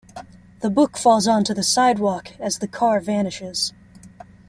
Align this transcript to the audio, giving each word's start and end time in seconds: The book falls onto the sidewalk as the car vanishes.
The 0.61 0.71
book 0.71 0.97
falls 0.97 1.27
onto 1.27 1.53
the 1.53 1.61
sidewalk 1.61 2.29
as 2.39 2.57
the 2.57 2.67
car 2.67 2.99
vanishes. 2.99 3.71